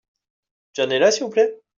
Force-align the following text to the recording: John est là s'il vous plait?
John 0.73 0.91
est 0.91 0.97
là 0.97 1.11
s'il 1.11 1.25
vous 1.25 1.29
plait? 1.29 1.61